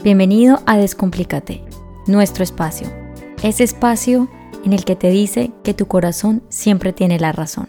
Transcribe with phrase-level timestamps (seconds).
[0.00, 1.64] Bienvenido a Descomplícate,
[2.06, 2.86] nuestro espacio.
[3.42, 4.30] Ese espacio
[4.64, 7.68] en el que te dice que tu corazón siempre tiene la razón.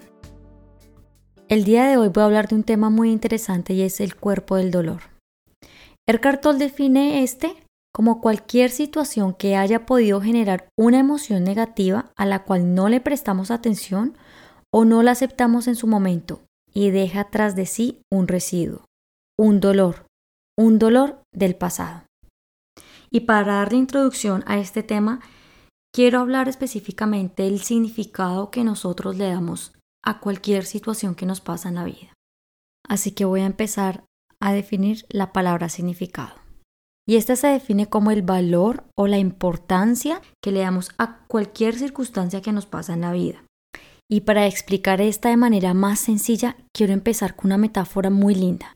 [1.47, 4.15] El día de hoy voy a hablar de un tema muy interesante y es el
[4.15, 5.01] cuerpo del dolor.
[6.07, 7.55] Eckhart Tolle define este
[7.91, 13.01] como cualquier situación que haya podido generar una emoción negativa a la cual no le
[13.01, 14.15] prestamos atención
[14.71, 16.41] o no la aceptamos en su momento
[16.75, 18.85] y deja tras de sí un residuo,
[19.35, 20.05] un dolor,
[20.55, 22.03] un dolor del pasado.
[23.11, 25.21] Y para darle introducción a este tema,
[25.93, 29.73] quiero hablar específicamente del significado que nosotros le damos
[30.03, 32.13] a cualquier situación que nos pasa en la vida.
[32.87, 34.03] Así que voy a empezar
[34.39, 36.35] a definir la palabra significado.
[37.07, 41.75] Y esta se define como el valor o la importancia que le damos a cualquier
[41.75, 43.43] circunstancia que nos pasa en la vida.
[44.11, 48.75] Y para explicar esta de manera más sencilla, quiero empezar con una metáfora muy linda,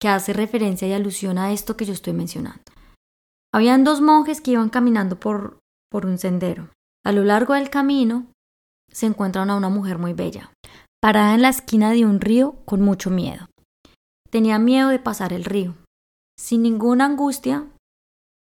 [0.00, 2.62] que hace referencia y alusión a esto que yo estoy mencionando.
[3.54, 5.58] Habían dos monjes que iban caminando por,
[5.90, 6.70] por un sendero.
[7.04, 8.26] A lo largo del camino
[8.90, 10.52] se encuentran a una mujer muy bella,
[11.02, 13.46] parada en la esquina de un río con mucho miedo.
[14.30, 15.74] Tenía miedo de pasar el río.
[16.38, 17.66] Sin ninguna angustia,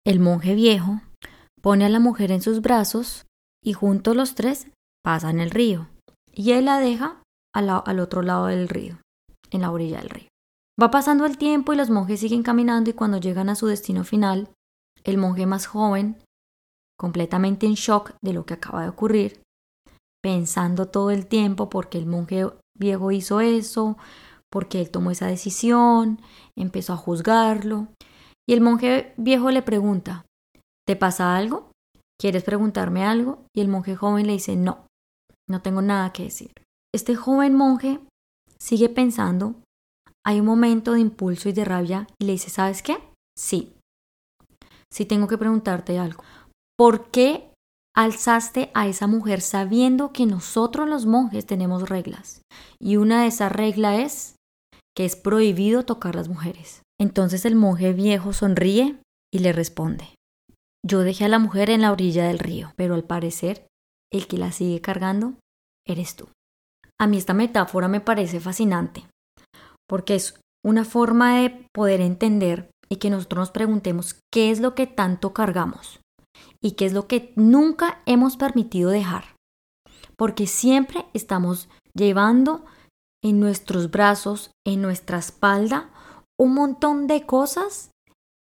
[0.06, 1.02] el monje viejo
[1.62, 3.26] pone a la mujer en sus brazos
[3.64, 4.68] y juntos los tres
[5.04, 5.90] pasan el río.
[6.32, 7.22] Y él la deja
[7.54, 9.00] al, al otro lado del río,
[9.52, 10.28] en la orilla del río.
[10.82, 14.04] Va pasando el tiempo y los monjes siguen caminando y cuando llegan a su destino
[14.04, 14.50] final,
[15.04, 16.18] el monje más joven,
[16.98, 19.42] completamente en shock de lo que acaba de ocurrir,
[20.24, 23.98] pensando todo el tiempo porque el monje viejo hizo eso,
[24.52, 26.22] porque él tomó esa decisión,
[26.58, 27.88] empezó a juzgarlo.
[28.48, 30.26] Y el monje viejo le pregunta,
[30.88, 31.72] ¿te pasa algo?
[32.20, 33.46] ¿Quieres preguntarme algo?
[33.56, 34.86] Y el monje joven le dice, no,
[35.50, 36.52] no tengo nada que decir.
[36.94, 38.00] Este joven monje
[38.60, 39.56] sigue pensando,
[40.26, 42.98] hay un momento de impulso y de rabia y le dice, ¿sabes qué?
[43.38, 43.74] Sí,
[44.94, 46.24] sí tengo que preguntarte algo.
[46.78, 47.52] ¿Por qué
[47.96, 52.42] alzaste a esa mujer sabiendo que nosotros los monjes tenemos reglas?
[52.80, 54.36] Y una de esas reglas es
[54.96, 56.84] que es prohibido tocar las mujeres.
[57.00, 59.00] Entonces el monje viejo sonríe
[59.34, 60.16] y le responde,
[60.86, 63.66] yo dejé a la mujer en la orilla del río, pero al parecer
[64.12, 65.34] el que la sigue cargando
[65.88, 66.30] eres tú.
[67.02, 69.08] A mí esta metáfora me parece fascinante,
[69.90, 74.76] porque es una forma de poder entender y que nosotros nos preguntemos qué es lo
[74.76, 76.00] que tanto cargamos
[76.62, 79.36] y qué es lo que nunca hemos permitido dejar.
[80.16, 82.66] Porque siempre estamos llevando
[83.24, 85.90] en nuestros brazos, en nuestra espalda,
[86.40, 87.90] un montón de cosas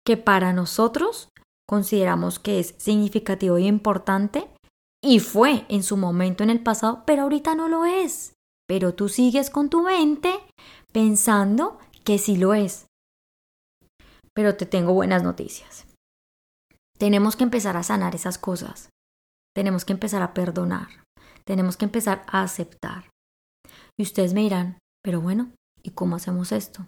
[0.05, 1.29] que para nosotros
[1.67, 4.47] consideramos que es significativo y importante
[5.03, 8.33] y fue en su momento en el pasado, pero ahorita no lo es.
[8.67, 10.35] Pero tú sigues con tu mente
[10.91, 12.85] pensando que sí lo es.
[14.35, 15.87] Pero te tengo buenas noticias.
[16.97, 18.89] Tenemos que empezar a sanar esas cosas.
[19.55, 20.87] Tenemos que empezar a perdonar.
[21.45, 23.09] Tenemos que empezar a aceptar.
[23.97, 25.51] Y ustedes me dirán, pero bueno,
[25.81, 26.87] ¿y cómo hacemos esto?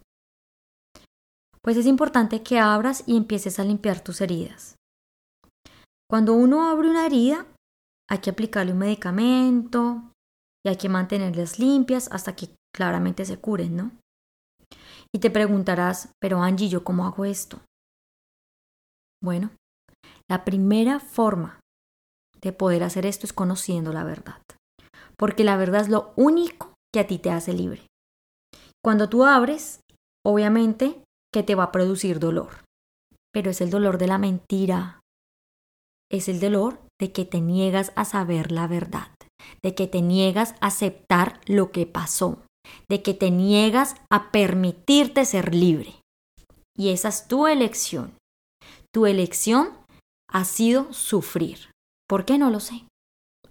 [1.61, 4.75] Pues es importante que abras y empieces a limpiar tus heridas.
[6.09, 7.45] Cuando uno abre una herida,
[8.09, 10.11] hay que aplicarle un medicamento
[10.65, 13.91] y hay que mantenerlas limpias hasta que claramente se curen, ¿no?
[15.17, 17.59] Y te preguntarás, pero Angie, ¿yo cómo hago esto?
[19.19, 19.49] Bueno,
[20.29, 21.59] la primera forma
[22.39, 24.39] de poder hacer esto es conociendo la verdad.
[25.17, 27.87] Porque la verdad es lo único que a ti te hace libre.
[28.85, 29.79] Cuando tú abres,
[30.23, 31.03] obviamente
[31.33, 32.63] que te va a producir dolor.
[33.33, 34.99] Pero es el dolor de la mentira.
[36.11, 39.07] Es el dolor de que te niegas a saber la verdad.
[39.63, 42.43] De que te niegas a aceptar lo que pasó
[42.89, 45.95] de que te niegas a permitirte ser libre.
[46.77, 48.13] Y esa es tu elección.
[48.93, 49.69] Tu elección
[50.31, 51.71] ha sido sufrir.
[52.07, 52.85] ¿Por qué no lo sé?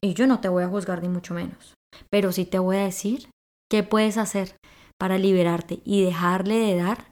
[0.00, 1.74] Y yo no te voy a juzgar ni mucho menos.
[2.10, 3.28] Pero sí te voy a decir
[3.70, 4.56] qué puedes hacer
[4.98, 7.10] para liberarte y dejarle de dar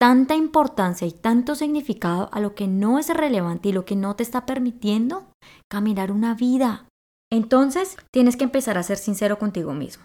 [0.00, 4.16] tanta importancia y tanto significado a lo que no es relevante y lo que no
[4.16, 5.26] te está permitiendo
[5.70, 6.88] caminar una vida.
[7.30, 10.04] Entonces, tienes que empezar a ser sincero contigo mismo.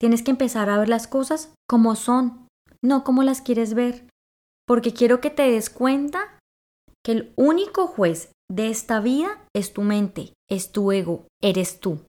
[0.00, 2.48] Tienes que empezar a ver las cosas como son,
[2.82, 4.08] no como las quieres ver.
[4.66, 6.38] Porque quiero que te des cuenta
[7.04, 12.00] que el único juez de esta vida es tu mente, es tu ego, eres tú.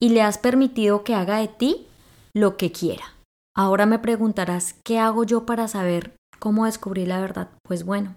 [0.00, 1.88] Y le has permitido que haga de ti
[2.34, 3.14] lo que quiera.
[3.56, 7.50] Ahora me preguntarás, ¿qué hago yo para saber cómo descubrir la verdad?
[7.66, 8.16] Pues bueno,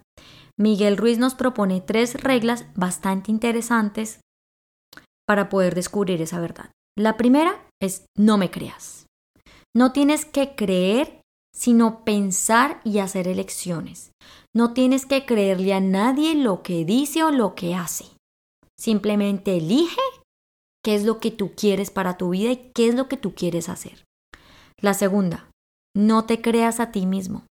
[0.57, 4.19] Miguel Ruiz nos propone tres reglas bastante interesantes
[5.27, 6.71] para poder descubrir esa verdad.
[6.95, 9.07] La primera es no me creas.
[9.75, 11.21] No tienes que creer
[11.53, 14.11] sino pensar y hacer elecciones.
[14.55, 18.05] No tienes que creerle a nadie lo que dice o lo que hace.
[18.79, 20.01] Simplemente elige
[20.83, 23.35] qué es lo que tú quieres para tu vida y qué es lo que tú
[23.35, 24.05] quieres hacer.
[24.79, 25.49] La segunda,
[25.95, 27.45] no te creas a ti mismo.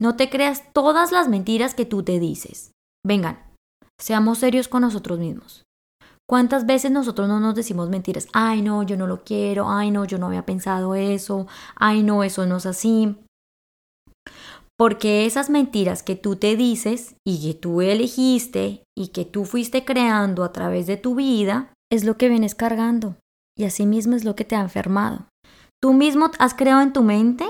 [0.00, 2.72] No te creas todas las mentiras que tú te dices.
[3.04, 3.42] Vengan,
[3.98, 5.64] seamos serios con nosotros mismos.
[6.30, 8.28] ¿Cuántas veces nosotros no nos decimos mentiras?
[8.32, 9.68] Ay, no, yo no lo quiero.
[9.68, 11.48] Ay, no, yo no había pensado eso.
[11.74, 13.16] Ay, no, eso no es así.
[14.78, 19.84] Porque esas mentiras que tú te dices y que tú elegiste y que tú fuiste
[19.84, 23.16] creando a través de tu vida, es lo que vienes cargando.
[23.58, 25.26] Y así mismo es lo que te ha enfermado.
[25.82, 27.44] Tú mismo has creado en tu mente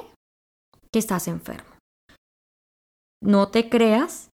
[0.91, 1.69] que estás enfermo.
[3.23, 4.31] No te creas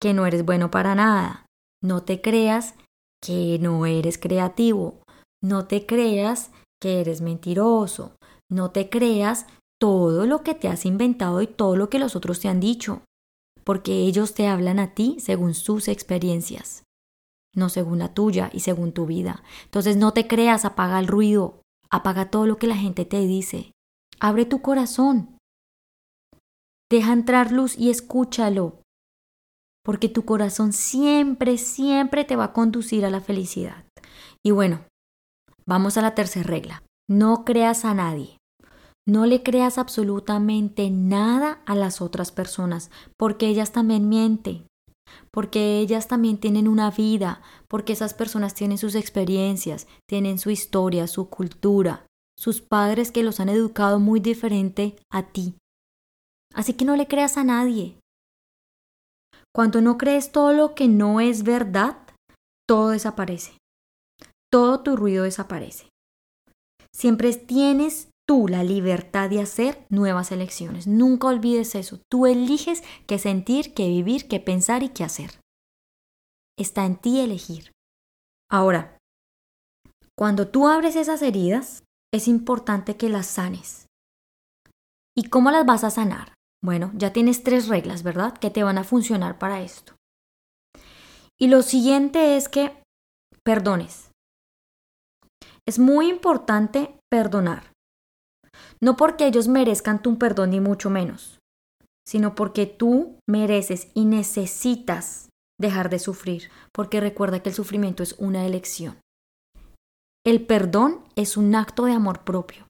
[0.00, 1.44] que no eres bueno para nada.
[1.82, 2.74] No te creas
[3.22, 5.02] que no eres creativo.
[5.42, 6.50] No te creas
[6.80, 8.16] que eres mentiroso.
[8.50, 9.46] No te creas
[9.80, 13.02] todo lo que te has inventado y todo lo que los otros te han dicho,
[13.64, 16.84] porque ellos te hablan a ti según sus experiencias,
[17.54, 19.42] no según la tuya y según tu vida.
[19.64, 23.72] Entonces no te creas, apaga el ruido, apaga todo lo que la gente te dice.
[24.18, 25.38] Abre tu corazón.
[26.90, 28.79] Deja entrar luz y escúchalo
[29.90, 33.86] porque tu corazón siempre, siempre te va a conducir a la felicidad.
[34.40, 34.84] Y bueno,
[35.66, 36.84] vamos a la tercera regla.
[37.08, 38.38] No creas a nadie.
[39.04, 44.64] No le creas absolutamente nada a las otras personas, porque ellas también mienten,
[45.32, 51.08] porque ellas también tienen una vida, porque esas personas tienen sus experiencias, tienen su historia,
[51.08, 52.06] su cultura,
[52.38, 55.56] sus padres que los han educado muy diferente a ti.
[56.54, 57.99] Así que no le creas a nadie,
[59.54, 61.98] cuando no crees todo lo que no es verdad,
[62.66, 63.52] todo desaparece.
[64.50, 65.88] Todo tu ruido desaparece.
[66.94, 70.86] Siempre tienes tú la libertad de hacer nuevas elecciones.
[70.86, 72.00] Nunca olvides eso.
[72.08, 75.40] Tú eliges qué sentir, qué vivir, qué pensar y qué hacer.
[76.56, 77.72] Está en ti elegir.
[78.50, 78.98] Ahora,
[80.16, 81.82] cuando tú abres esas heridas,
[82.12, 83.86] es importante que las sanes.
[85.16, 86.34] ¿Y cómo las vas a sanar?
[86.62, 88.36] Bueno, ya tienes tres reglas, ¿verdad?
[88.36, 89.94] Que te van a funcionar para esto.
[91.38, 92.82] Y lo siguiente es que
[93.42, 94.10] perdones.
[95.66, 97.72] Es muy importante perdonar.
[98.80, 101.38] No porque ellos merezcan tu perdón ni mucho menos,
[102.06, 108.14] sino porque tú mereces y necesitas dejar de sufrir, porque recuerda que el sufrimiento es
[108.18, 108.98] una elección.
[110.26, 112.66] El perdón es un acto de amor propio,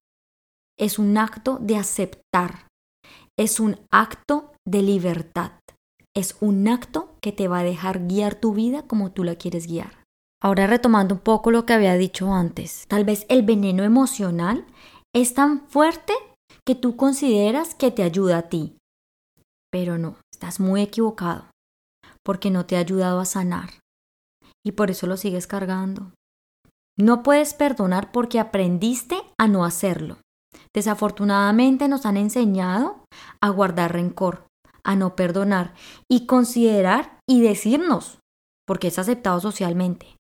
[0.79, 2.70] es un acto de aceptar
[3.41, 5.53] es un acto de libertad.
[6.15, 9.67] Es un acto que te va a dejar guiar tu vida como tú la quieres
[9.67, 10.05] guiar.
[10.43, 14.67] Ahora retomando un poco lo que había dicho antes, tal vez el veneno emocional
[15.15, 16.13] es tan fuerte
[16.67, 18.77] que tú consideras que te ayuda a ti.
[19.73, 21.47] Pero no, estás muy equivocado,
[22.23, 23.71] porque no te ha ayudado a sanar.
[24.63, 26.13] Y por eso lo sigues cargando.
[26.99, 30.19] No puedes perdonar porque aprendiste a no hacerlo.
[30.75, 33.00] Desafortunadamente nos han enseñado
[33.43, 34.47] a guardar rencor,
[34.85, 35.75] a no perdonar
[36.11, 38.19] y considerar y decirnos,
[38.67, 40.17] porque es aceptado socialmente.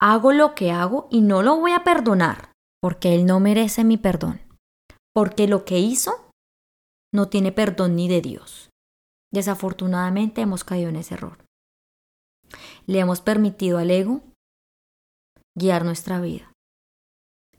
[0.00, 2.52] Hago lo que hago y no lo voy a perdonar,
[2.82, 4.40] porque él no merece mi perdón,
[5.14, 6.30] porque lo que hizo
[7.12, 8.70] no tiene perdón ni de Dios.
[9.32, 11.44] Desafortunadamente hemos caído en ese error.
[12.86, 14.20] Le hemos permitido al ego
[15.56, 16.52] guiar nuestra vida.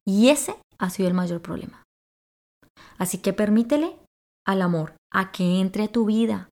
[0.06, 1.84] Y ese ha sido el mayor problema.
[2.98, 3.98] Así que permítele
[4.46, 6.50] al amor a que entre a tu vida.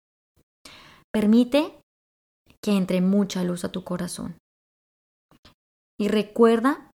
[1.12, 1.80] Permite
[2.62, 4.38] que entre mucha luz a tu corazón.
[6.00, 6.92] Y recuerda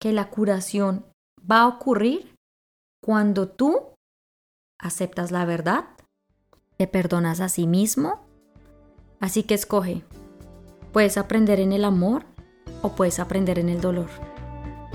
[0.00, 1.04] que la curación
[1.50, 2.34] va a ocurrir
[3.02, 3.94] cuando tú
[4.78, 5.88] aceptas la verdad,
[6.76, 8.24] te perdonas a sí mismo.
[9.20, 10.04] Así que escoge.
[10.92, 12.24] Puedes aprender en el amor
[12.82, 14.08] o puedes aprender en el dolor.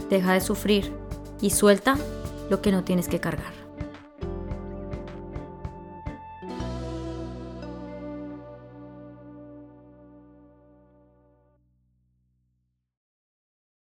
[0.09, 0.95] Deja de sufrir
[1.41, 1.97] y suelta
[2.49, 3.64] lo que no tienes que cargar.